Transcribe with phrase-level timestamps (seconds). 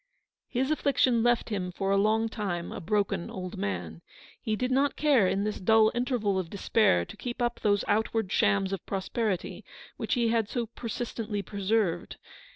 [0.49, 4.01] His affliction left him for a long time a broken old man.
[4.41, 8.31] He did not care in this dull interval of despair to keep up those outward
[8.31, 9.63] shams of prosperity
[9.97, 12.17] which he had so persistently preserved.